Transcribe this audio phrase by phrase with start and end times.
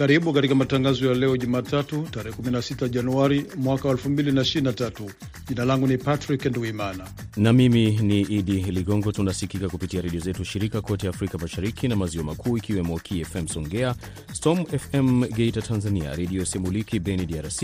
[0.00, 5.10] Karibu katika matangazo ya leo Jumatatu, tarehe 16 Januari mwaka 2023.
[5.48, 9.12] Jina langu ni Patrick Nduimana na mimi ni Idi Ligongo.
[9.12, 13.94] Tunasikika kupitia redio zetu shirika kote Afrika Mashariki na Maziwa Makuu, ikiwemo KFM Songea,
[14.32, 17.62] Storm FM Geita Tanzania, Redio Semuliki Beni DRC,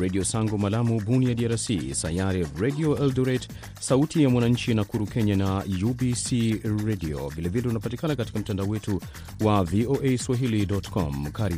[0.00, 3.48] Redio Sango Malamu Bunia DRC, Sayare Redio Eldoret,
[3.80, 7.28] Sauti ya Mwananchi Nakuru Kenya na UBC Radio.
[7.28, 9.00] Vilevile unapatikana katika mtandao wetu
[9.40, 11.26] wa VOA Swahili.com.
[11.32, 11.57] Karibu.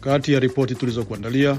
[0.00, 1.58] Kati ya ripoti tulizokuandalia,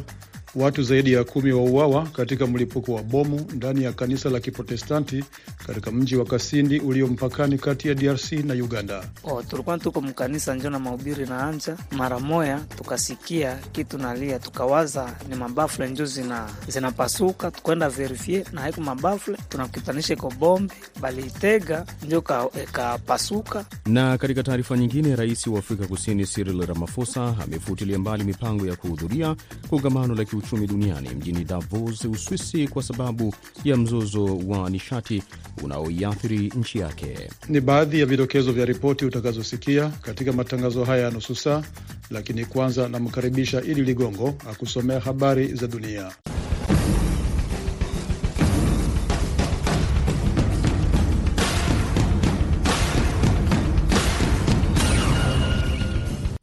[0.55, 5.23] watu zaidi ya kumi wauawa katika mlipuko wa bomu ndani ya kanisa la Kiprotestanti
[5.67, 9.03] katika mji wa Kasindi ulio mpakani kati ya DRC na Uganda.
[9.23, 15.15] Oh, tulikuwa tuko mkanisa njo na mahubiri na anja mara moya, tukasikia kitu nalia, tukawaza
[15.29, 22.23] ni mabafle njo zina zinapasuka, tukwenda verifie na haiku mabafle, tunakutanisha iko bombe baliitega njo
[22.63, 23.65] ikapasuka.
[23.85, 29.35] Na katika taarifa nyingine, rais wa Afrika Kusini Cyril Ramaphosa amefutilia mbali mipango ya kuhudhuria
[29.69, 35.23] kongamano la kiuchumi duniani mjini Davos, Uswisi, kwa sababu ya mzozo wa nishati
[35.63, 37.29] unaoiathiri nchi yake.
[37.49, 41.63] Ni baadhi ya vidokezo vya ripoti utakazosikia katika matangazo haya ya nusu saa,
[42.09, 46.11] lakini kwanza namkaribisha Idi Ligongo akusomea habari za dunia.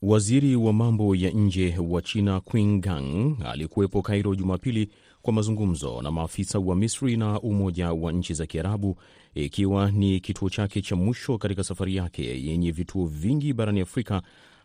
[0.07, 4.89] Waziri wa mambo ya nje wa China Qin Gang alikuwepo Kairo Jumapili
[5.23, 8.97] kwa mazungumzo na maafisa wa Misri na Umoja wa Nchi za Kiarabu,
[9.35, 14.23] ikiwa ni kituo chake cha mwisho katika safari yake yenye vituo vingi barani Afrika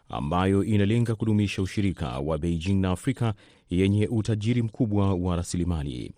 [0.09, 3.33] ambayo inalenga kudumisha ushirika wa Beijing na Afrika
[3.69, 6.11] yenye utajiri mkubwa wa rasilimali.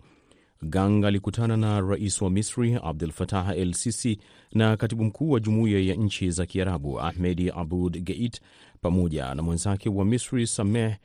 [0.62, 4.18] Gang alikutana na rais wa Misri Abdul Fatah El Sisi
[4.52, 8.40] na katibu mkuu wa Jumuiya ya Nchi za Kiarabu Ahmedi Abud Geit
[8.80, 10.96] pamoja na mwenzake wa Misri Sameh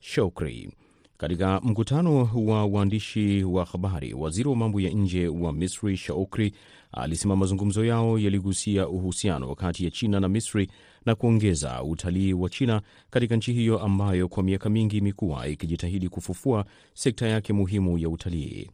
[0.00, 0.70] Shoukry.
[1.16, 6.52] Katika mkutano wa waandishi wa habari, waziri wa mambo ya nje wa Misri Shoukry
[6.92, 10.68] alisema mazungumzo yao yaligusia uhusiano kati ya China na Misri
[11.06, 16.64] na kuongeza utalii wa China katika nchi hiyo ambayo kwa miaka mingi imekuwa ikijitahidi kufufua
[16.94, 18.70] sekta yake muhimu ya utalii.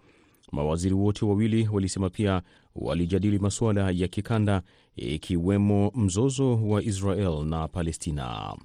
[0.52, 2.42] Mawaziri wote wawili walisema pia
[2.74, 4.62] walijadili masuala ya kikanda
[4.96, 8.56] ikiwemo mzozo wa Israel na Palestina.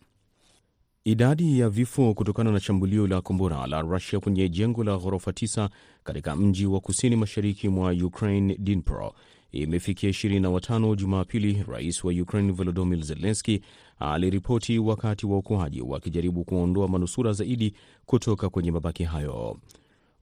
[1.05, 5.69] Idadi ya vifo kutokana na shambulio la kombora la Rusia kwenye jengo la ghorofa 9
[6.03, 9.13] katika mji wa kusini mashariki mwa Ukraine Dnipro
[9.53, 11.63] imefikia 25 Jumapili.
[11.67, 13.61] Rais wa Ukraine Volodymyr Zelensky
[13.99, 17.73] aliripoti wakati wa uokoaji wakijaribu kuondoa manusura zaidi
[18.05, 19.57] kutoka kwenye mabaki hayo.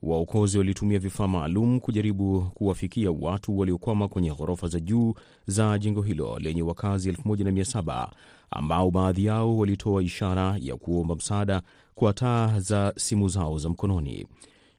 [0.04, 5.14] Waokozi walitumia vifaa maalum kujaribu kuwafikia watu waliokwama kwenye ghorofa za juu
[5.48, 8.08] za jengo hilo lenye wakazi 1700
[8.52, 11.62] ambao baadhi yao walitoa ishara ya kuomba msaada
[11.96, 14.28] kwa taa za simu zao za mkononi.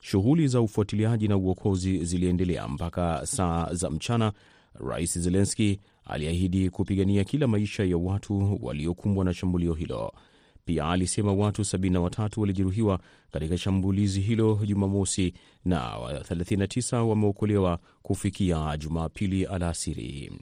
[0.05, 4.33] Shughuli za ufuatiliaji na uokozi ziliendelea mpaka saa za mchana.
[4.75, 10.13] Rais Zelenski aliahidi kupigania kila maisha ya watu waliokumbwa na shambulio hilo.
[10.65, 20.33] Pia alisema watu 73 walijeruhiwa katika shambulizi hilo Jumamosi na 39 wameokolewa kufikia Jumapili alasiri.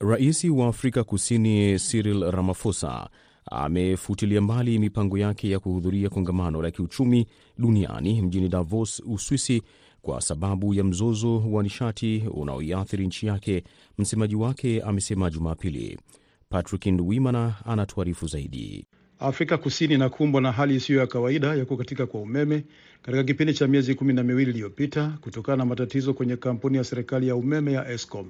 [0.00, 3.08] Rais wa Afrika Kusini Cyril Ramaphosa
[3.50, 7.26] amefutilia mbali mipango yake ya kuhudhuria kongamano la kiuchumi
[7.58, 9.62] duniani mjini Davos, Uswisi,
[10.02, 13.64] kwa sababu ya mzozo wa nishati unaoiathiri nchi yake.
[13.98, 15.98] Msemaji wake amesema Jumapili.
[16.48, 18.86] Patrick Ndwimana anatuarifu zaidi.
[19.18, 22.64] Afrika Kusini inakumbwa na hali isiyo ya kawaida ya kukatika kwa umeme
[23.02, 27.28] katika kipindi cha miezi kumi na miwili iliyopita kutokana na matatizo kwenye kampuni ya serikali
[27.28, 28.26] ya umeme ya Eskom.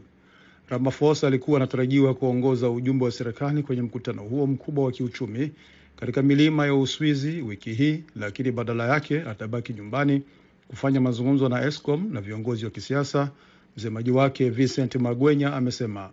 [0.69, 5.53] Ramaphosa alikuwa anatarajiwa kuongoza ujumbe wa serikali kwenye mkutano huo mkubwa wa kiuchumi
[5.97, 10.23] katika milima ya Uswizi wiki hii, lakini badala yake atabaki nyumbani
[10.69, 13.31] kufanya mazungumzo na Escom na viongozi wa kisiasa.
[13.77, 16.11] Msemaji wake Vincent Magwenya amesema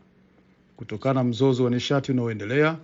[0.78, 2.78] kutokana na mzozo wa nishati unaoendelea,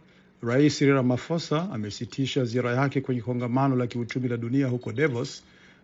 [0.43, 5.43] Rais Ramaphosa amesitisha ziara yake kwenye kongamano la kiuchumi la dunia huko Davos.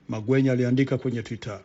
[0.09, 1.59] Magwenya aliandika kwenye Twitter.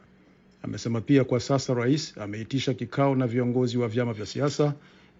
[0.62, 4.75] Amesema pia kwa sasa rais ameitisha kikao na viongozi wa vyama vya siasa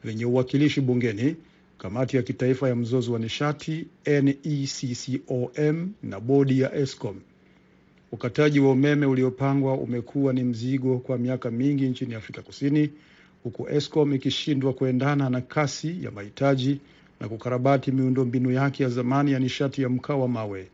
[0.05, 1.37] vyenye uwakilishi bungeni,
[1.79, 7.17] kamati ya kitaifa ya mzozo wa nishati NECCOM na bodi ya ESCOM.
[8.13, 12.91] Ukataji wa umeme uliopangwa umekuwa ni mzigo kwa miaka mingi nchini Afrika Kusini,
[13.43, 16.81] huku ESCOM ikishindwa kuendana na kasi ya mahitaji
[17.21, 20.69] na kukarabati miundombinu yake ya zamani ya nishati ya mkaa wa mawe.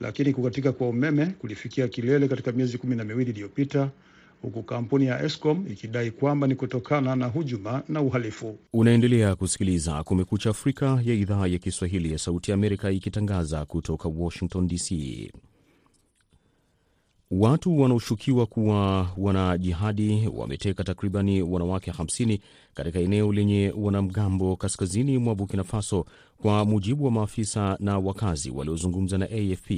[0.00, 3.90] Lakini kukatika kwa umeme kulifikia kilele katika miezi kumi na miwili iliyopita
[4.42, 8.58] huku kampuni ya Eskom ikidai kwamba ni kutokana na hujuma na uhalifu.
[8.72, 14.66] Unaendelea kusikiliza Kumekucha Afrika ya idhaa ya Kiswahili ya Sauti ya Amerika ikitangaza kutoka Washington
[14.68, 14.92] DC.
[17.30, 22.38] Watu wanaoshukiwa kuwa wanajihadi wameteka takribani wanawake 50
[22.74, 26.04] katika eneo lenye wanamgambo kaskazini mwa Burkina Faso,
[26.42, 29.70] kwa mujibu wa maafisa na wakazi waliozungumza na AFP.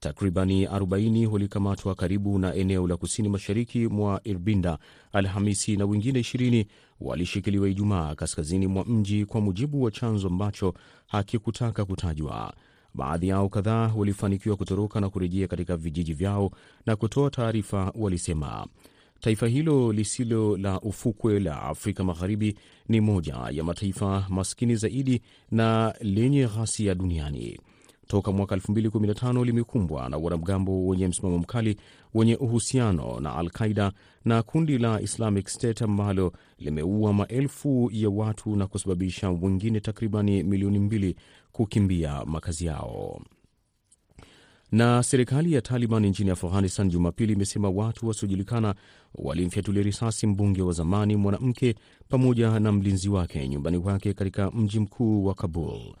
[0.00, 4.78] Takribani 40 walikamatwa karibu na eneo la kusini mashariki mwa Irbinda
[5.12, 6.66] Alhamisi na wengine 20
[7.00, 10.74] walishikiliwa Ijumaa kaskazini mwa mji, kwa mujibu wa chanzo ambacho
[11.06, 12.54] hakikutaka kutajwa.
[12.94, 16.50] Baadhi yao kadhaa walifanikiwa kutoroka na kurejea katika vijiji vyao
[16.86, 17.92] na kutoa taarifa.
[17.94, 18.66] Walisema
[19.20, 22.56] taifa hilo lisilo la ufukwe la Afrika Magharibi
[22.88, 27.58] ni moja ya mataifa maskini zaidi na lenye ghasia duniani.
[28.12, 31.76] Toka mwaka 2015 limekumbwa na wanamgambo wenye msimamo mkali
[32.14, 33.92] wenye uhusiano na Al Qaida
[34.24, 40.78] na kundi la Islamic State ambalo limeua maelfu ya watu na kusababisha wengine takribani milioni
[40.78, 41.16] mbili
[41.52, 43.20] kukimbia makazi yao.
[44.72, 48.74] Na serikali ya Taliban nchini Afghanistan Jumapili imesema watu wasiojulikana
[49.14, 51.74] walimfyatulia risasi mbunge wa zamani mwanamke
[52.08, 55.94] pamoja na mlinzi wake nyumbani kwake katika mji mkuu wa Kabul.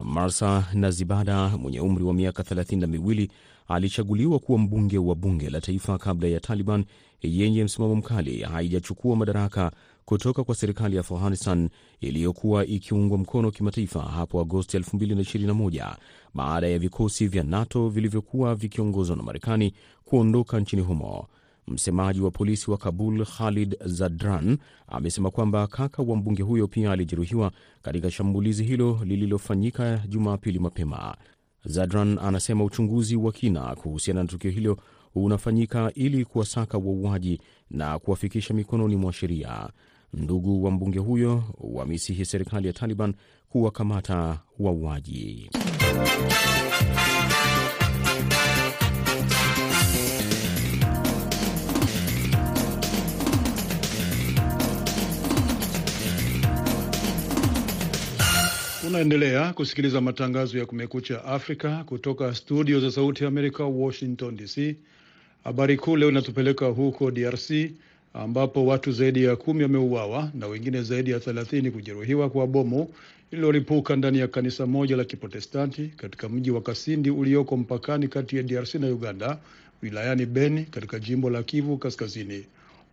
[0.00, 3.30] Marsa Nazibada mwenye umri wa miaka thelathini na miwili
[3.68, 6.84] alichaguliwa kuwa mbunge wa bunge la taifa kabla ya Taliban
[7.22, 9.72] yenye msimamo mkali haijachukua madaraka
[10.04, 11.68] kutoka kwa serikali ya Afghanistan
[12.00, 15.94] iliyokuwa ikiungwa mkono kimataifa hapo Agosti 2021
[16.34, 21.26] baada ya vikosi vya NATO vilivyokuwa vikiongozwa na Marekani kuondoka nchini humo.
[21.70, 24.58] Msemaji wa polisi wa Kabul Khalid Zadran
[24.88, 27.52] amesema kwamba kaka wa mbunge huyo pia alijeruhiwa
[27.82, 31.16] katika shambulizi hilo lililofanyika Jumapili mapema.
[31.64, 34.76] Zadran anasema uchunguzi wa kina kuhusiana na tukio hilo
[35.14, 37.40] unafanyika ili kuwasaka wauaji
[37.70, 39.68] na kuwafikisha mikononi mwa sheria.
[40.14, 43.14] Ndugu wa mbunge huyo wamesihi serikali ya Taliban
[43.48, 45.50] kuwakamata wauaji.
[58.90, 64.76] Unaendelea kusikiliza matangazo ya Kumekucha Afrika kutoka studio za Sauti ya Amerika, Washington DC.
[65.44, 67.50] Habari kuu leo inatupeleka huko DRC
[68.14, 72.88] ambapo watu zaidi ya kumi wameuawa na wengine zaidi ya thelathini kujeruhiwa kwa bomu
[73.30, 78.42] lililolipuka ndani ya kanisa moja la Kiprotestanti katika mji wa Kasindi ulioko mpakani kati ya
[78.42, 79.38] DRC na Uganda,
[79.82, 82.44] wilayani Beni katika jimbo la Kivu Kaskazini.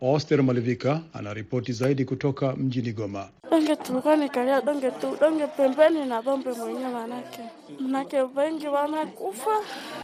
[0.02, 3.30] Oster Malivika anaripoti zaidi kutoka mjini Goma.
[3.52, 7.40] Donge tulikuwa nikalia donge tu donge pembeni na bombe mwenyewe, manake
[7.80, 9.52] manake wengi wanakufa.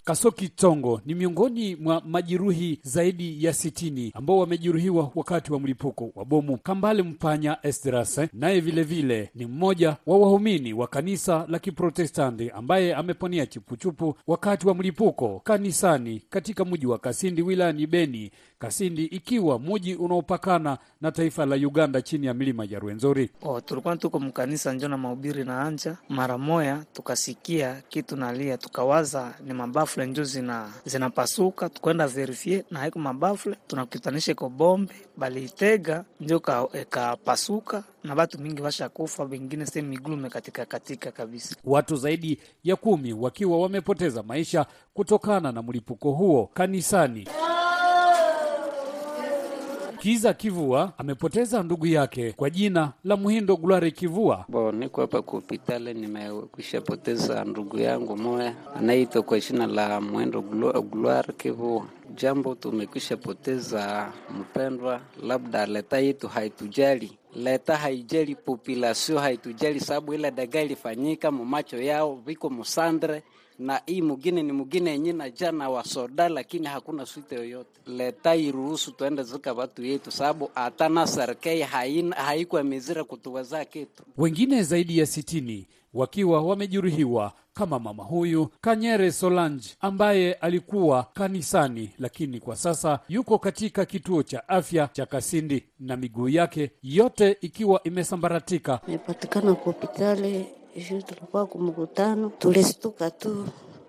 [0.05, 6.25] Kasoki Tongo ni miongoni mwa majeruhi zaidi ya sitini ambao wamejeruhiwa wakati wa mlipuko wa
[6.25, 6.57] bomu.
[6.57, 13.45] Kambale Mpanya Esdras naye vilevile ni mmoja wa waumini wa kanisa la Kiprotestanti ambaye ameponea
[13.45, 20.77] chupuchupu wakati wa mlipuko kanisani katika mji wa Kasindi wilayani Beni, Kasindi ikiwa mji unaopakana
[21.01, 23.29] na taifa la Uganda chini ya milima ya Rwenzori.
[23.41, 29.33] Oh, tulikuwa tuko mkanisa njo na mahubiri na anja mara moya, tukasikia kitu nalia, tukawaza
[29.45, 29.53] ni
[29.97, 36.41] mabafle njo zina zinapasuka, tukwenda verifie na haiko mabafle, tunakutanisha iko bombe baliitega njo
[36.81, 41.55] ikapasuka na batu mingi washakufa, wengine sehemu migulu mekatika katika kabisa.
[41.63, 47.27] Watu zaidi ya kumi wakiwa wamepoteza maisha kutokana na mlipuko huo kanisani.
[50.03, 54.45] Kiza Kivua amepoteza ndugu yake kwa jina la Muhindo Gulare Kivua.
[54.47, 60.41] Bo, niko hapa kwa hospitali, nimekwisha poteza ndugu yangu moya anaitwa kwa jina la Muhindo
[60.81, 61.85] Gulare Kivua.
[62.15, 70.61] Jambo tumekwisha poteza mpendwa, labda leta yetu haitujali, leta haijali, populasio haitujali, sababu ile daga
[70.61, 73.23] ilifanyika mumacho yao viko musandre
[73.59, 77.69] na hii mwingine ni mugine yenye na jana wa soda, lakini hakuna swite yoyote.
[77.87, 81.61] Leta iruhusu tuende zika watu yetu, sababu hatana serikali
[82.15, 84.03] haikuwa mizira kutuweza kitu.
[84.17, 92.39] Wengine zaidi ya sitini wakiwa wamejeruhiwa kama mama huyu Kanyere Solange ambaye alikuwa kanisani, lakini
[92.39, 98.79] kwa sasa yuko katika kituo cha afya cha Kasindi na miguu yake yote ikiwa imesambaratika.
[98.87, 103.45] Imepatikana kwa hospitali juu tulikuwa kumkutano, tulistuka tu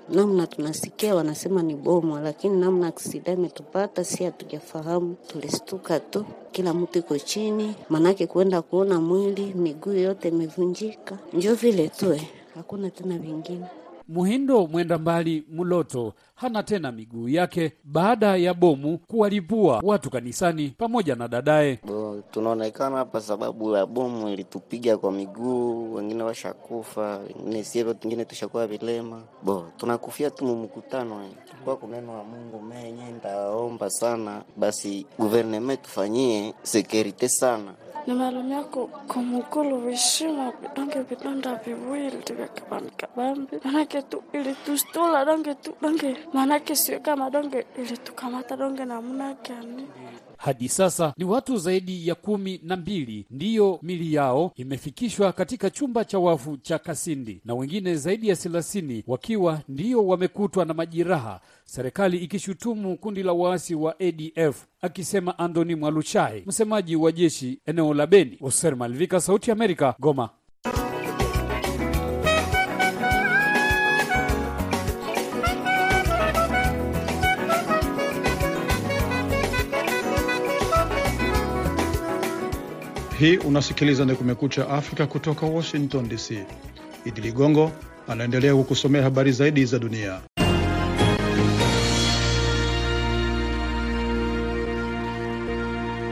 [0.08, 5.16] namna tunasikia wanasema ni bomu, lakini namna aksida imetupata si hatujafahamu.
[5.26, 11.88] Tulistuka tu, kila mtu iko chini, manake kuenda kuona mwili, miguu yote imevunjika, njo vile
[11.88, 12.20] tu,
[12.54, 13.66] hakuna tena vingine.
[14.08, 21.14] Muhindo mwenda mbali Muloto hana tena miguu yake baada ya bomu kuwalipua watu kanisani pamoja
[21.14, 21.78] na dadaye.
[22.30, 29.22] Tunaonekana hapa sababu ya bomu ilitupiga kwa miguu, wengine washakufa, wengine sivyo, wengine tushakuwa vilema.
[29.42, 31.28] Bo, tunakufia tu mumkutano
[31.64, 37.74] kwa kuneno wa Mungu menye, ndaomba sana basi guverneme tufanyie sekurite sana
[38.06, 38.64] nimelumia
[39.08, 46.74] kumukulu vishimo vidonge vidonda viwili vya kabambi kabambi, manake tu ilitustula donge tu donge, manake
[46.76, 49.86] sio kama donge ilitukamata donge namna gani?
[50.38, 56.04] Hadi sasa ni watu zaidi ya kumi na mbili ndiyo mili yao imefikishwa katika chumba
[56.04, 62.18] cha wafu cha Kasindi na wengine zaidi ya thelathini wakiwa ndiyo wamekutwa na majeraha, serikali
[62.18, 68.38] ikishutumu kundi la waasi wa ADF, akisema Andoni Mwaluchai, msemaji wa jeshi eneo la Beni.
[68.40, 70.30] Oser Malvika, Sauti ya Amerika, Goma.
[83.24, 86.30] Hii unasikiliza ni Kumekucha Afrika kutoka Washington DC.
[87.04, 87.72] Idi Ligongo
[88.08, 90.20] anaendelea kukusomea habari zaidi za dunia.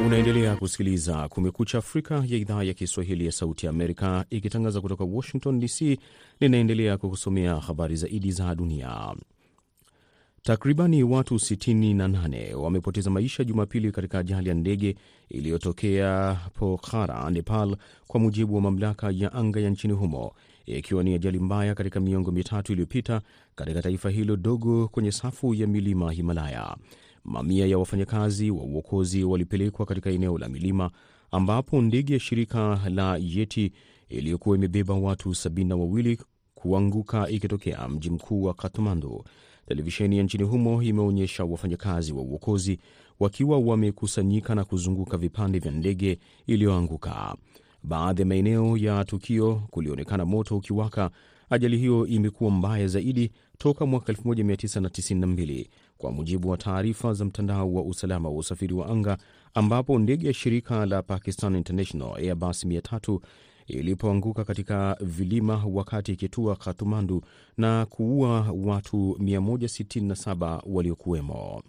[0.07, 5.61] Unaendelea kusikiliza Kumekucha Afrika ya idhaa ya Kiswahili ya Sauti ya Amerika ikitangaza kutoka Washington
[5.61, 5.99] DC.
[6.41, 9.15] Ninaendelea kukusomea habari zaidi za dunia.
[10.45, 14.97] Takribani watu 68 wamepoteza maisha Jumapili katika ajali ya ndege
[15.29, 20.33] iliyotokea Pokhara, Nepal, kwa mujibu wa mamlaka ya anga ya nchini humo,
[20.67, 23.21] ikiwa ni ajali mbaya katika miongo mitatu iliyopita
[23.55, 26.77] katika taifa hilo dogo kwenye safu ya milima Himalaya.
[27.25, 30.91] Mamia ya wafanyakazi wa uokozi walipelekwa katika eneo la milima
[31.31, 33.73] ambapo ndege ya shirika la Yeti
[34.09, 36.19] iliyokuwa imebeba watu sabini na wawili
[36.55, 39.25] kuanguka ikitokea mji mkuu wa Kathmandu.
[39.67, 42.79] Televisheni ya nchini humo imeonyesha wafanyakazi wa uokozi
[43.21, 47.37] wakiwa wamekusanyika na kuzunguka vipande vya ndege iliyoanguka.
[47.83, 51.11] Baadhi ya maeneo ya tukio kulionekana moto ukiwaka.
[51.51, 55.67] Ajali hiyo imekuwa mbaya zaidi toka mwaka 1992
[55.99, 59.19] kwa mujibu wa taarifa za mtandao wa usalama wa usafiri wa anga,
[59.55, 63.21] ambapo ndege ya shirika la Pakistan International Airbus 300
[63.67, 67.23] ilipoanguka katika vilima wakati ikitua Kathmandu
[67.57, 71.63] na kuua watu 167 waliokuwemo.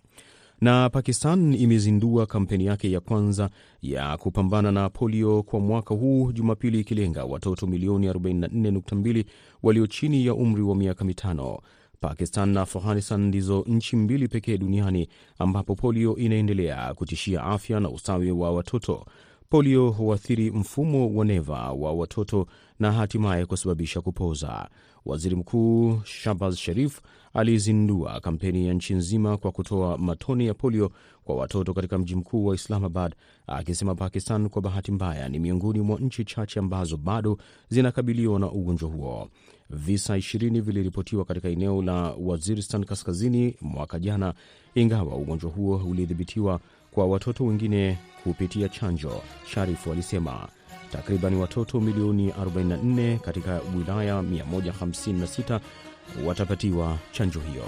[0.62, 3.50] Na Pakistan imezindua kampeni yake ya kwanza
[3.82, 9.26] ya kupambana na polio kwa mwaka huu Jumapili, ikilenga watoto milioni 44.2
[9.64, 11.60] walio chini ya umri wa miaka mitano.
[12.00, 15.08] Pakistan na Afghanistan ndizo nchi mbili pekee duniani
[15.40, 19.06] ambapo polio inaendelea kutishia afya na ustawi wa watoto.
[19.54, 22.48] Polio huathiri mfumo wa neva wa watoto
[22.80, 24.70] na hatimaye kusababisha kupoza.
[25.06, 27.00] Waziri Mkuu Shahbaz Sharif
[27.34, 30.92] alizindua kampeni ya nchi nzima kwa kutoa matone ya polio
[31.24, 33.16] kwa watoto katika mji mkuu wa Islamabad,
[33.48, 37.38] akisema Pakistan kwa bahati mbaya ni miongoni mwa nchi chache ambazo bado
[37.70, 39.30] zinakabiliwa na ugonjwa huo.
[39.70, 44.34] Visa 20 viliripotiwa katika eneo la Waziristan kaskazini mwaka jana,
[44.76, 46.60] ingawa ugonjwa huo ulidhibitiwa
[46.94, 49.22] kwa watoto wengine kupitia chanjo.
[49.54, 50.48] Sharifu alisema
[50.92, 55.60] takriban watoto milioni 44 katika wilaya 156
[56.26, 57.64] watapatiwa chanjo hiyo.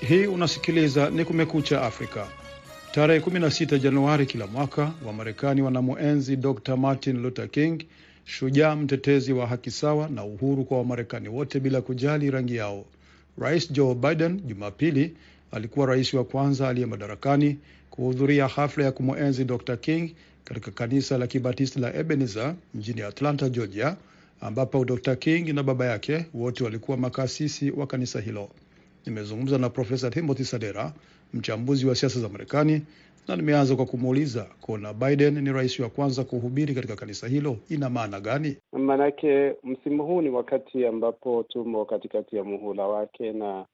[0.00, 2.26] Hii unasikiliza ni Kumekucha Afrika.
[2.94, 7.82] Tarehe 16 Januari kila mwaka Wamarekani wanamwenzi Dr Martin Luther King,
[8.24, 12.84] shujaa mtetezi wa haki sawa na uhuru kwa Wamarekani wote bila kujali rangi yao.
[13.38, 15.16] Rais Joe Biden Jumapili
[15.52, 17.58] alikuwa rais wa kwanza aliye madarakani
[17.90, 20.10] kuhudhuria hafla ya kumwenzi Dr King
[20.44, 23.96] katika kanisa la Kibatisti la Ebenezer mjini Atlanta, Georgia,
[24.40, 28.48] ambapo Dr King na baba yake wote walikuwa makasisi wa kanisa hilo.
[29.06, 30.92] Nimezungumza na Profesa Timothy Sadera,
[31.34, 32.82] mchambuzi wa siasa za Marekani,
[33.28, 37.90] na nimeanza kwa kumuuliza kuona Biden ni rais wa kwanza kuhubiri katika kanisa hilo ina
[37.90, 38.56] maana gani?
[38.72, 43.66] Maanake msimu huu ni wakati ambapo tumo katikati ya muhula wake, na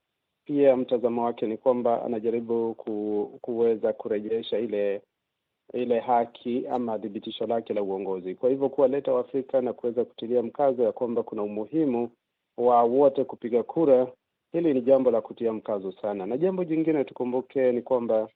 [0.45, 5.03] pia mtazamo wake ni kwamba anajaribu ku, kuweza kurejesha ile
[5.75, 8.35] ile haki ama thibitisho lake la uongozi.
[8.35, 12.11] Kwa hivyo kuwaleta Waafrika na kuweza kutilia mkazo ya kwamba kuna umuhimu
[12.59, 14.07] wa wote kupiga kura,
[14.53, 16.27] hili ni jambo la kutia mkazo sana.
[16.27, 18.29] Na jambo jingine tukumbuke ni kwamba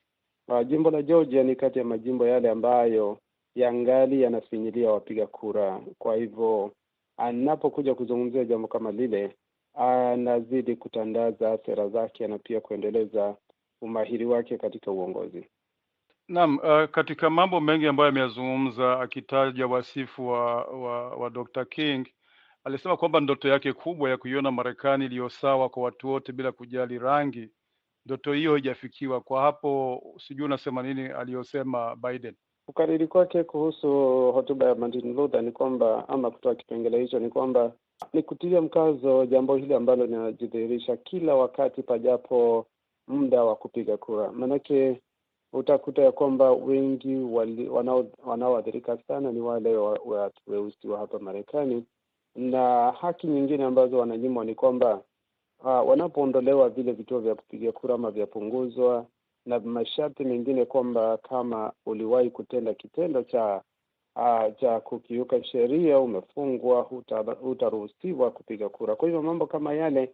[0.47, 3.17] uh, jimbo la Georgia ni kati ya majimbo yale ambayo
[3.55, 5.81] yangali yanafinyilia wapiga kura.
[5.97, 6.71] Kwa hivyo
[7.17, 9.35] anapokuja kuzungumzia jambo kama lile,
[9.73, 13.35] anazidi kutandaza sera zake na pia kuendeleza
[13.81, 15.45] umahiri wake katika uongozi.
[16.27, 21.65] Naam, uh, katika mambo mengi ambayo ameyazungumza akitaja wasifu wa, wa, wa Dr.
[21.65, 22.07] King
[22.65, 26.99] alisema kwamba ndoto yake kubwa ya kuiona Marekani iliyo sawa kwa watu wote bila kujali
[26.99, 27.49] rangi,
[28.05, 29.21] ndoto hiyo haijafikiwa.
[29.21, 32.35] Kwa hapo sijui unasema nini aliyosema Biden?
[32.65, 33.87] Kukariri kwake kuhusu
[34.31, 37.71] hotuba ya Martin Luther ni kwamba ama kutoa kipengele hicho ni kwamba
[38.13, 42.67] ni kutilia mkazo jambo hili ambalo linajidhihirisha kila wakati pajapo
[43.07, 45.01] muda wa kupiga kura, maanake
[45.53, 47.15] utakuta ya kwamba wengi
[48.25, 49.77] wanaoathirika sana ni wale
[50.45, 51.85] weusi wa, wa, wa hapa Marekani,
[52.35, 55.01] na haki nyingine ambazo wananyimwa ni kwamba
[55.63, 59.05] uh, wanapoondolewa vile vituo vya kupiga kura ama vyapunguzwa,
[59.45, 63.61] na masharti mengine kwamba kama uliwahi kutenda kitendo cha
[64.15, 66.81] uh, cha kukiuka sheria, umefungwa,
[67.41, 68.95] hutaruhusiwa kupiga kura.
[68.95, 70.11] Kwa hivyo mambo kama yale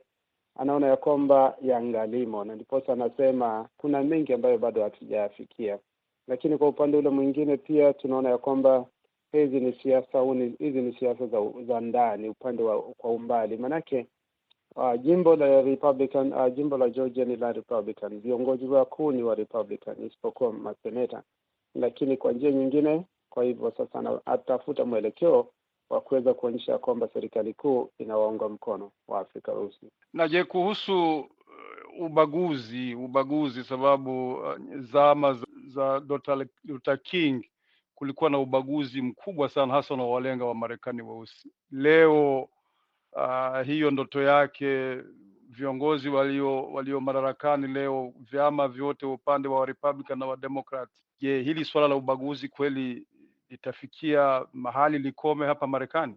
[0.55, 5.79] anaona ya kwamba yangalimo, na ndiposa anasema kuna mengi ambayo bado hatujayafikia.
[6.27, 8.85] Lakini kwa upande ule mwingine pia tunaona ya kwamba
[9.31, 10.21] hizi ni siasa
[10.59, 14.07] hizi ni siasa za, za ndani upande wa kwa umbali, manake
[14.75, 19.35] uh, jimbo la Republican uh, jimbo la Georgia ni la Republican, viongozi wakuu ni wa
[19.35, 21.23] Republican isipokuwa maseneta,
[21.75, 23.05] lakini kwa njia nyingine.
[23.29, 25.47] Kwa hivyo sasa atafuta mwelekeo
[25.89, 29.91] wa kuweza kuonyesha kwamba serikali kuu inawaunga mkono wa Afrika weusi.
[30.13, 31.25] Na je, kuhusu uh,
[32.05, 35.99] ubaguzi ubaguzi, sababu uh, zama za
[36.63, 36.97] Dr.
[36.97, 37.43] King
[38.01, 41.51] kulikuwa na ubaguzi mkubwa sana, hasa unaowalenga wa Marekani weusi.
[41.71, 42.49] Leo
[43.13, 44.97] uh, hiyo ndoto yake,
[45.49, 51.65] viongozi walio walio madarakani leo, vyama vyote upande wa Republican na wa Democrat, je, hili
[51.65, 53.07] suala la ubaguzi kweli
[53.49, 56.15] litafikia mahali likome hapa Marekani?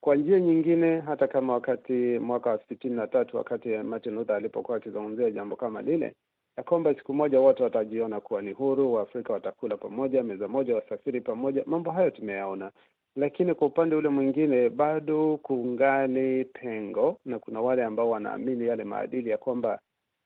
[0.00, 4.76] Kwa njia nyingine, hata kama wakati mwaka wa sitini na tatu wakati Martin Luther alipokuwa
[4.76, 6.14] akizungumzia jambo kama lile,
[6.56, 11.20] ya kwamba siku moja wote watajiona kuwa ni huru, Waafrika watakula pamoja, meza moja, wasafiri
[11.20, 11.62] pamoja.
[11.66, 12.70] Mambo hayo tumeyaona,
[13.16, 19.30] lakini kwa upande ule mwingine bado kungali pengo, na kuna wale ambao wanaamini yale maadili
[19.30, 19.78] ya kwamba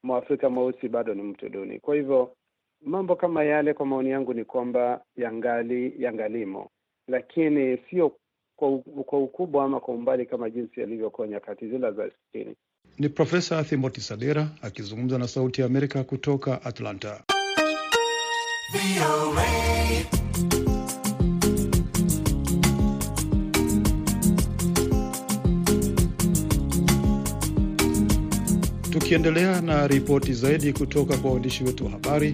[0.03, 1.79] mwafrika mweusi bado ni mtu duni.
[1.79, 2.33] Kwa hivyo
[2.81, 6.69] mambo kama yale, kwa maoni yangu, ni kwamba yangali yangalimo,
[7.07, 8.15] lakini sio
[9.05, 12.55] kwa ukubwa ama kwa umbali kama jinsi yalivyokuwa nyakati zile za sitini.
[12.99, 17.23] Ni Profesa Timothy Sadera akizungumza na Sauti ya Amerika kutoka Atlanta.
[28.91, 32.33] Tukiendelea na ripoti zaidi kutoka kwa waandishi wetu wa habari.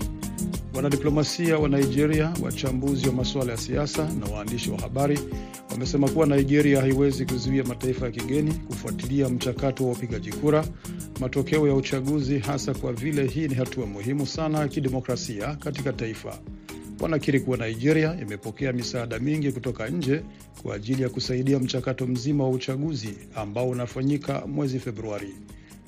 [0.77, 5.19] Wanadiplomasia wa Nigeria, wachambuzi wa masuala ya siasa na waandishi wa habari
[5.71, 10.65] wamesema kuwa Nigeria haiwezi kuzuia mataifa ya kigeni kufuatilia mchakato wa upigaji kura,
[11.19, 16.39] matokeo ya uchaguzi, hasa kwa vile hii ni hatua muhimu sana ya kidemokrasia katika taifa.
[16.99, 20.21] Wanakiri kuwa Nigeria imepokea misaada mingi kutoka nje
[20.63, 25.33] kwa ajili ya kusaidia mchakato mzima wa uchaguzi ambao unafanyika mwezi Februari.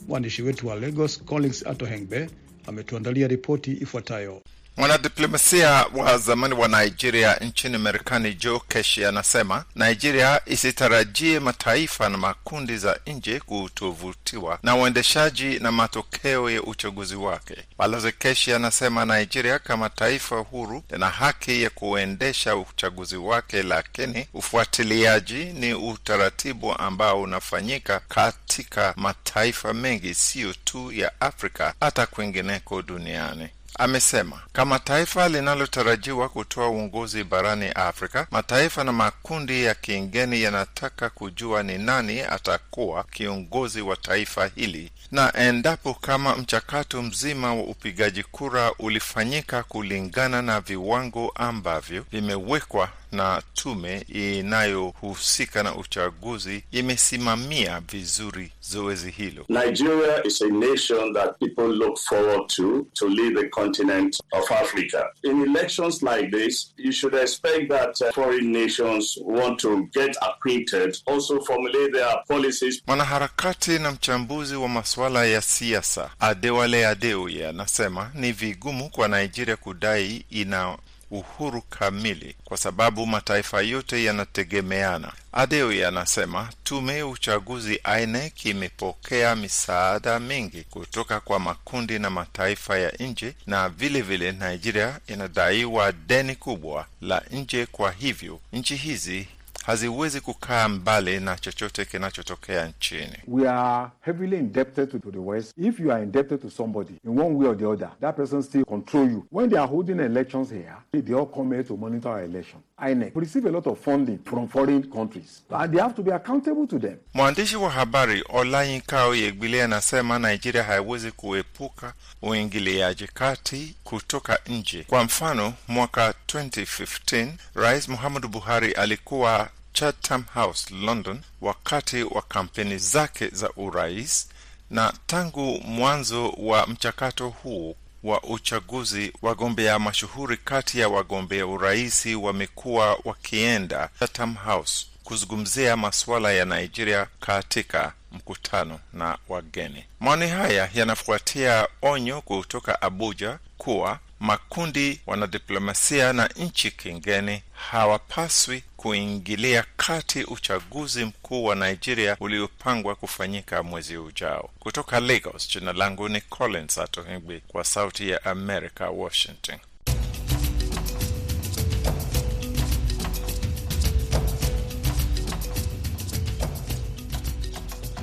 [0.08, 2.30] Mwandishi wetu wa Lagos, Collins Atohengbe,
[2.68, 4.42] ametuandalia ripoti ifuatayo.
[4.80, 12.78] Mwanadiplomasia wa zamani wa Nigeria nchini Marekani Joe Keshi anasema Nigeria isitarajie mataifa na makundi
[12.78, 17.56] za nje kutovutiwa na uendeshaji na matokeo ya uchaguzi wake.
[17.78, 25.46] Balozi Keshi anasema Nigeria kama taifa huru lina haki ya kuendesha uchaguzi wake, lakini ufuatiliaji
[25.46, 33.50] ni utaratibu ambao unafanyika katika mataifa mengi, siyo tu ya Afrika, hata kwingineko duniani.
[33.80, 41.64] Amesema kama taifa linalotarajiwa kutoa uongozi barani Afrika, mataifa na makundi ya kigeni yanataka kujua
[41.64, 48.72] ni nani atakuwa kiongozi wa taifa hili, na endapo kama mchakato mzima wa upigaji kura
[48.80, 59.46] ulifanyika kulingana na viwango ambavyo vimewekwa na tume inayohusika na uchaguzi imesimamia vizuri zoezi hilo.
[59.50, 65.04] Nigeria is a nation that people look forward to to lead the continent of Africa.
[65.24, 70.98] In elections like this, you should expect that uh, foreign nations want to get acquainted,
[71.08, 72.82] also formulate their policies.
[72.88, 80.26] Mwanaharakati na mchambuzi wa masuala ya siasa Adewale Adeoye anasema ni vigumu kwa Nigeria kudai
[80.30, 80.78] ina
[81.12, 85.12] uhuru kamili kwa sababu mataifa yote yanategemeana.
[85.32, 92.92] Adeoye anasema tume ya uchaguzi INEC imepokea misaada mingi kutoka kwa makundi na mataifa ya
[93.00, 97.66] nje, na vile vile Nigeria inadaiwa deni kubwa la nje.
[97.66, 99.28] Kwa hivyo nchi hizi
[99.70, 103.18] haziwezi kukaa mbali na chochote kinachotokea nchini.
[103.28, 105.54] We are heavily indebted to, the West.
[105.58, 108.66] If you are indebted to somebody in one way or the other, that person still
[108.66, 109.26] control you.
[109.32, 112.60] When they are holding elections here, they all come here to monitor our election.
[112.82, 116.68] INEC receive a lot of funding from foreign countries, and they have to be accountable
[116.68, 116.98] to them.
[117.14, 124.84] Mwandishi wa habari Olayinka Oyegbile anasema Nigeria haiwezi kuepuka uingiliaji kati kutoka nje.
[124.88, 133.28] Kwa mfano, mwaka 2015 Rais Muhammadu Buhari alikuwa Chatham House, London, wakati wa kampeni zake
[133.28, 134.30] za urais,
[134.70, 143.00] na tangu mwanzo wa mchakato huu wa uchaguzi, wagombea mashuhuri kati ya wagombea urais wamekuwa
[143.06, 149.86] wakienda Chatham House kuzungumzia masuala ya Nigeria katika mkutano na wageni.
[150.00, 160.24] Maoni haya yanafuatia onyo kutoka Abuja kuwa makundi wanadiplomasia na nchi kingine hawapaswi kuingilia kati
[160.24, 164.50] uchaguzi mkuu wa Nigeria uliopangwa kufanyika mwezi ujao.
[164.60, 169.58] Kutoka Lagos, jina langu ni Collins Atohengwi kwa Sauti ya America, Washington.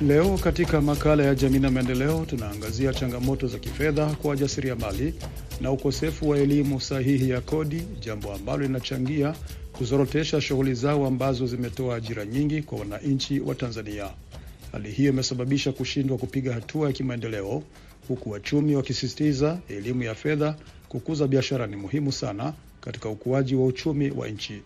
[0.01, 5.13] Leo katika makala ya jamii na maendeleo tunaangazia changamoto za kifedha kwa wajasiriamali
[5.61, 9.33] na ukosefu wa elimu sahihi ya kodi, jambo ambalo linachangia
[9.77, 14.09] kuzorotesha shughuli zao ambazo zimetoa ajira nyingi kwa wananchi wa Tanzania.
[14.71, 17.63] Hali hiyo imesababisha kushindwa kupiga hatua ya kimaendeleo,
[18.07, 20.55] huku wachumi wakisisitiza elimu ya fedha
[20.89, 24.61] kukuza biashara ni muhimu sana katika ukuaji wa uchumi wa nchi.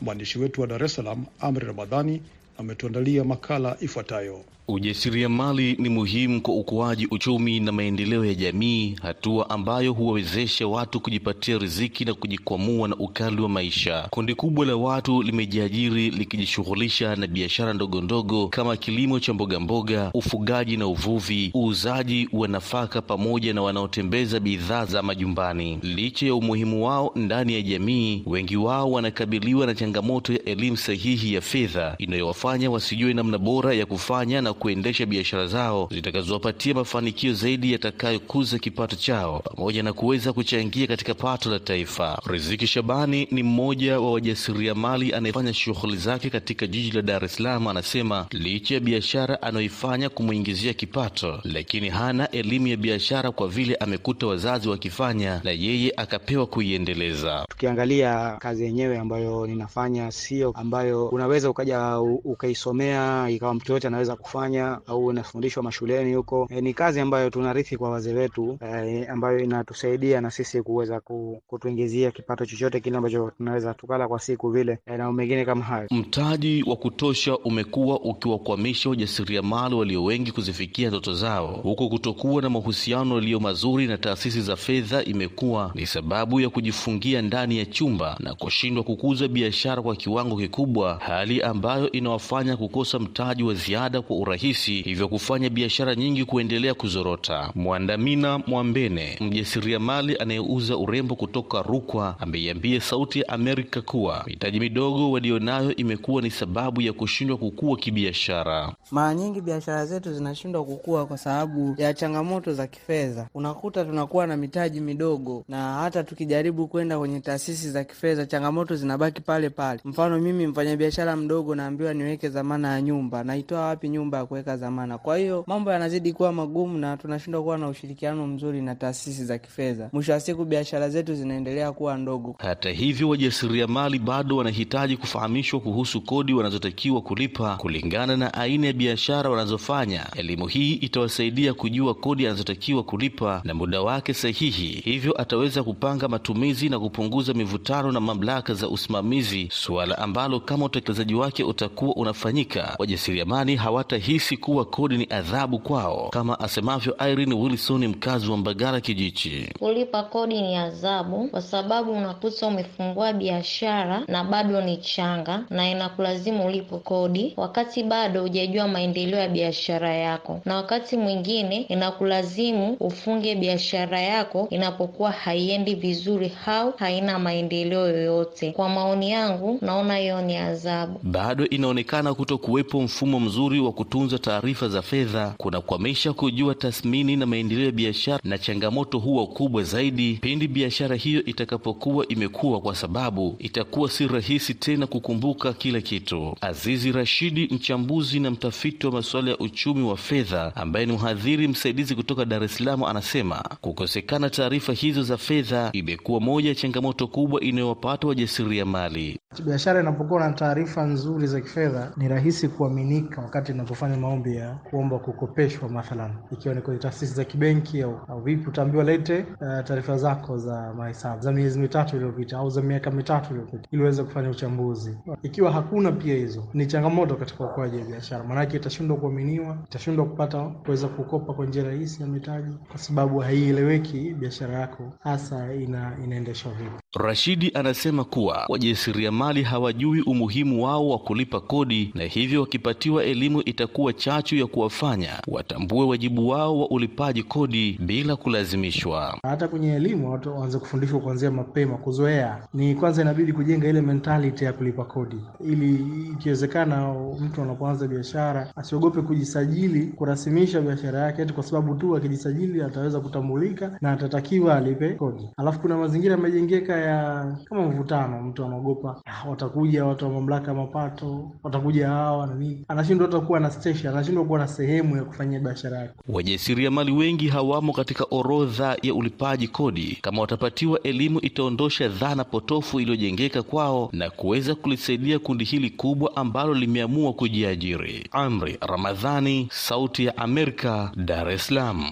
[0.00, 2.22] Mwandishi wetu wa Dar es Salaam, Amri Ramadhani,
[2.58, 4.44] ametuandalia makala ifuatayo.
[4.68, 11.58] Ujasiriamali ni muhimu kwa ukuaji uchumi na maendeleo ya jamii, hatua ambayo huwawezesha watu kujipatia
[11.58, 14.06] riziki na kujikwamua na ukali wa maisha.
[14.10, 20.76] Kundi kubwa la watu limejiajiri likijishughulisha na biashara ndogo ndogo kama kilimo cha mbogamboga, ufugaji
[20.76, 25.78] na uvuvi, uuzaji wa nafaka, pamoja na wanaotembeza bidhaa za majumbani.
[25.82, 31.34] Licha ya umuhimu wao ndani ya jamii, wengi wao wanakabiliwa na changamoto ya elimu sahihi
[31.34, 37.72] ya fedha inayowafanya wasijue namna bora ya kufanya na kuendesha biashara zao zitakazowapatia mafanikio zaidi
[37.72, 42.18] yatakayokuza kipato chao pamoja na kuweza kuchangia katika pato la taifa.
[42.26, 47.68] Riziki Shabani ni mmoja wa wajasiriamali anayefanya shughuli zake katika jiji la Dar es Salaam.
[47.68, 54.26] Anasema licha ya biashara anayoifanya kumwingizia kipato, lakini hana elimu ya biashara kwa vile amekuta
[54.26, 57.44] wazazi wakifanya na yeye akapewa kuiendeleza.
[57.48, 64.41] Tukiangalia kazi yenyewe ambayo ninafanya sio ambayo unaweza ukaja ukaisomea ikawa mtu yoyote anaweza kufanya
[64.86, 66.48] au inafundishwa mashuleni huko.
[66.50, 71.00] E, ni kazi ambayo tunarithi kwa wazee wetu e, ambayo inatusaidia na sisi kuweza
[71.46, 75.88] kutuingizia kipato chochote kile ambacho tunaweza tukala kwa siku vile e, na mengine kama hayo.
[75.90, 83.14] Mtaji wa kutosha umekuwa ukiwakwamisha wajasiriamali walio wengi kuzifikia ndoto zao, huku kutokuwa na mahusiano
[83.14, 88.34] yaliyo mazuri na taasisi za fedha imekuwa ni sababu ya kujifungia ndani ya chumba na
[88.34, 94.82] kushindwa kukuza biashara kwa kiwango kikubwa, hali ambayo inawafanya kukosa mtaji wa ziada kwa urahisi,
[94.82, 97.50] hivyo kufanya biashara nyingi kuendelea kuzorota.
[97.54, 105.76] Mwandamina Mwambene, mjasiriamali anayeuza urembo kutoka Rukwa, ameiambia Sauti ya Amerika kuwa mitaji midogo walionayo
[105.76, 108.72] imekuwa ni sababu ya kushindwa kukua kibiashara.
[108.90, 113.28] Mara nyingi biashara zetu zinashindwa kukua kwa sababu ya changamoto za kifedha.
[113.34, 119.20] Unakuta tunakuwa na mitaji midogo, na hata tukijaribu kwenda kwenye taasisi za kifedha, changamoto zinabaki
[119.20, 119.80] pale pale.
[119.84, 124.98] Mfano, mimi mfanyabiashara mdogo, naambiwa niweke dhamana ya nyumba, naitoa wapi nyumba ya kuweka dhamana?
[124.98, 129.38] Kwa hiyo mambo yanazidi kuwa magumu na tunashindwa kuwa na ushirikiano mzuri na taasisi za
[129.38, 129.88] kifedha.
[129.92, 132.36] Mwisho wa siku biashara zetu zinaendelea kuwa ndogo.
[132.38, 139.30] Hata hivyo, wajasiriamali bado wanahitaji kufahamishwa kuhusu kodi wanazotakiwa kulipa kulingana na aina ya biashara
[139.30, 140.06] wanazofanya.
[140.16, 146.68] Elimu hii itawasaidia kujua kodi anazotakiwa kulipa na muda wake sahihi, hivyo ataweza kupanga matumizi
[146.68, 153.56] na kupunguza mivutano na mamlaka za usimamizi, suala ambalo kama utekelezaji wake utakuwa unafanyika, wajasiriamali
[153.56, 159.48] hawata wanahisi kuwa kodi ni adhabu kwao, kama asemavyo Irene Wilson, mkazi wa Mbagala Kijichi.
[159.58, 166.46] Kulipa kodi ni adhabu kwa sababu unakuta umefungua biashara na bado ni changa, na inakulazimu
[166.46, 174.00] ulipo kodi wakati bado hujajua maendeleo ya biashara yako, na wakati mwingine inakulazimu ufunge biashara
[174.00, 178.52] yako inapokuwa haiendi vizuri au haina maendeleo yoyote.
[178.52, 181.00] Kwa maoni yangu, naona hiyo ni adhabu.
[181.02, 187.26] Bado inaonekana kuto kuwepo mfumo mzuri wa kutunza taarifa za fedha kunakwamisha kujua tathmini na
[187.26, 193.36] maendeleo ya biashara, na changamoto huwa kubwa zaidi pindi biashara hiyo itakapokuwa imekuwa, kwa sababu
[193.38, 196.36] itakuwa si rahisi tena kukumbuka kila kitu.
[196.40, 201.94] Azizi Rashidi, mchambuzi na mtafiti wa masuala ya uchumi wa fedha, ambaye ni mhadhiri msaidizi
[201.94, 207.40] kutoka Dar es Salaam, anasema kukosekana taarifa hizo za fedha imekuwa moja ya changamoto kubwa
[207.40, 209.18] inayowapata wajasiriamali.
[209.44, 214.98] Biashara inapokuwa na taarifa nzuri za kifedha ni rahisi kuaminika wakati inapofanya maombi ya kuomba
[214.98, 219.96] kukopeshwa, mathalan ikiwa ni kwenye taasisi za kibenki au, au vipi, utaambiwa lete uh, taarifa
[219.98, 224.30] zako za mahesabu za miezi mitatu iliyopita au za miaka mitatu iliyopita ili uweze kufanya
[224.30, 224.96] uchambuzi.
[225.22, 230.42] Ikiwa hakuna pia hizo, ni changamoto katika ukuaji wa biashara, maanake itashindwa kuaminiwa, itashindwa kupata
[230.44, 236.52] kuweza kukopa kwa njia rahisi ya mitaji, kwa sababu haieleweki biashara yako hasa ina, inaendeshwa
[236.52, 236.70] vipi.
[237.00, 243.81] Rashidi anasema kuwa wajasiriamali hawajui umuhimu wao wa kulipa kodi, na hivyo wakipatiwa elimu itakuwa
[243.90, 249.18] chachu ya kuwafanya watambue wajibu wao wa ulipaji kodi bila kulazimishwa.
[249.22, 252.48] Hata kwenye elimu watu waanze kufundishwa kuanzia mapema, kuzoea.
[252.54, 259.02] Ni kwanza inabidi kujenga ile mentality ya kulipa kodi, ili ikiwezekana mtu anapoanza biashara asiogope
[259.02, 265.28] kujisajili, kurasimisha biashara yake eti kwa sababu tu akijisajili ataweza kutambulika na atatakiwa alipe kodi.
[265.36, 270.56] Alafu kuna mazingira yamejengeka ya kama mvutano, mtu anaogopa "Ah, watakuja watu wa mamlaka ya
[270.56, 275.04] mapato, watakuja hawa na nini, anashindwa hata kuwa na station, lazima kuwa na sehemu ya
[275.04, 275.94] kufanyia biashara yako.
[276.08, 279.98] Wajasiriamali wengi hawamo katika orodha ya ulipaji kodi.
[280.02, 286.54] Kama watapatiwa elimu, itaondosha dhana potofu iliyojengeka kwao na kuweza kulisaidia kundi hili kubwa ambalo
[286.54, 288.08] limeamua kujiajiri.
[288.12, 291.90] Amri Ramadhani, Sauti ya Amerika, Dar es Salaam.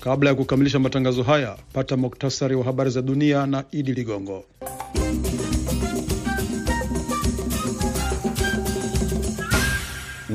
[0.00, 4.44] Kabla ya kukamilisha matangazo haya, pata muktasari wa habari za dunia na Idi Ligongo.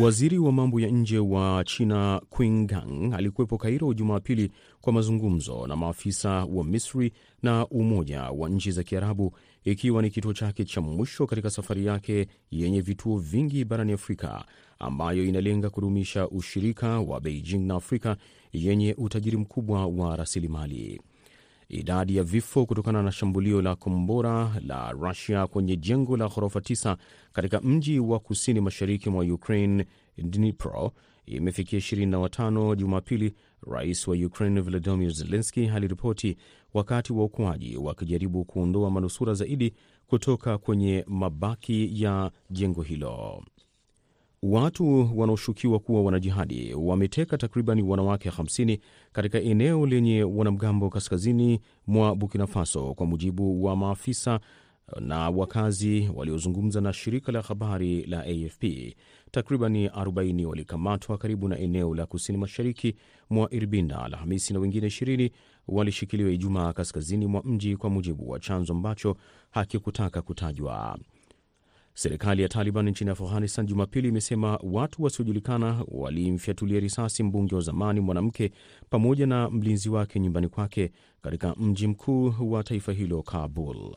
[0.01, 5.75] Waziri wa mambo ya nje wa China Qin Gang alikuwepo Kairo Jumapili kwa mazungumzo na
[5.75, 9.33] maafisa wa Misri na Umoja wa Nchi za Kiarabu,
[9.63, 14.45] ikiwa ni kituo chake cha mwisho katika safari yake yenye vituo vingi barani Afrika,
[14.79, 18.17] ambayo inalenga kudumisha ushirika wa Beijing na Afrika
[18.53, 21.01] yenye utajiri mkubwa wa rasilimali.
[21.69, 26.97] Idadi ya vifo kutokana na shambulio la kombora la Rusia kwenye jengo la ghorofa 9
[27.34, 29.86] katika mji wa kusini mashariki mwa Ukraine,
[30.17, 30.91] Dnipro,
[31.25, 33.34] imefikia 25 Jumapili.
[33.71, 36.38] Rais wa Ukraine Volodymyr Zelenski aliripoti
[36.73, 39.73] wakati wa ukuaji wakijaribu kuondoa manusura zaidi
[40.08, 43.43] kutoka kwenye mabaki ya jengo hilo.
[44.43, 48.80] Watu wanaoshukiwa kuwa wanajihadi wameteka takriban wanawake 50
[49.12, 54.39] katika eneo lenye wanamgambo kaskazini mwa Burkina Faso, kwa mujibu wa maafisa
[55.00, 58.63] na wakazi waliozungumza na shirika la habari la AFP.
[59.32, 62.95] Takriban 40 walikamatwa karibu na eneo la kusini mashariki
[63.30, 65.32] mwa Irbina Alhamisi na wengine 20
[65.67, 69.17] walishikiliwa Ijumaa kaskazini mwa mji, kwa mujibu wa chanzo ambacho
[69.52, 70.97] hakikutaka kutajwa.
[71.99, 78.51] Serikali ya Taliban nchini Afghanistan Jumapili imesema watu wasiojulikana walimfyatulia risasi mbunge wa zamani mwanamke
[78.89, 83.95] pamoja na mlinzi wake nyumbani kwake katika mji mkuu wa taifa hilo, Kabul.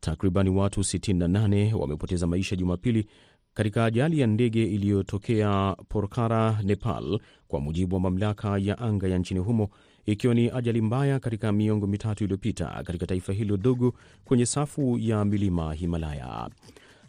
[0.00, 3.06] Takribani watu 68 wamepoteza maisha Jumapili
[3.54, 9.40] katika ajali ya ndege iliyotokea Pokhara, Nepal, kwa mujibu wa mamlaka ya anga ya nchini
[9.40, 9.68] humo,
[10.04, 15.24] ikiwa ni ajali mbaya katika miongo mitatu iliyopita katika taifa hilo dogo kwenye safu ya
[15.24, 16.50] milima Himalaya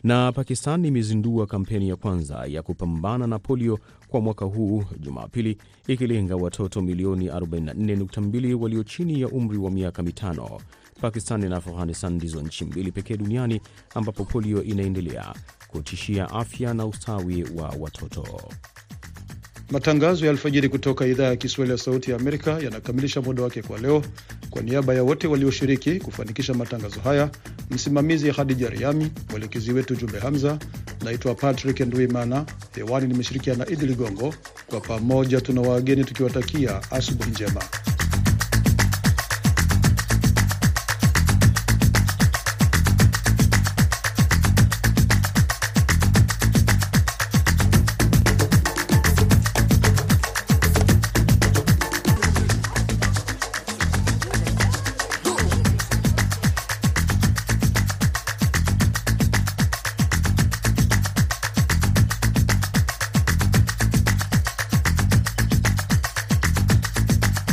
[0.08, 6.36] na Pakistan imezindua kampeni ya kwanza ya kupambana na polio kwa mwaka huu Jumapili, ikilenga
[6.36, 10.60] watoto milioni 44.2 walio chini ya umri wa miaka mitano.
[11.02, 13.62] Pakistan na Afghanistan ndizo nchi mbili pekee duniani
[13.96, 15.34] ambapo polio inaendelea
[15.68, 18.42] kutishia afya na ustawi wa watoto.
[19.72, 23.78] Matangazo ya alfajiri kutoka idhaa ya Kiswahili ya Sauti ya Amerika yanakamilisha muda wake kwa
[23.80, 24.04] leo.
[24.50, 27.30] Kwa niaba ya wote walioshiriki kufanikisha matangazo haya,
[27.72, 30.58] msimamizi Hadija Riami, mwelekezi wetu Jumbe Hamza,
[31.04, 32.46] naitwa Patrick Ndwimana.
[32.76, 34.34] Hewani nimeshirikiana na Idi Ligongo.
[34.68, 37.62] Kwa pamoja tuna wageni tukiwatakia asubuhi njema.